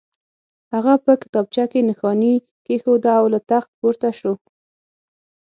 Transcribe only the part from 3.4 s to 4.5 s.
تخت پورته شو